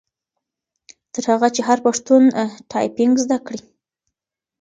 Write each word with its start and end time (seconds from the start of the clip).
تر 1.13 1.23
هغه 1.31 1.47
چي 1.55 1.61
هر 1.67 1.77
پښتون 1.87 2.23
ټایپنګ 2.71 3.13
زده 3.23 3.37
کړي. 3.47 3.61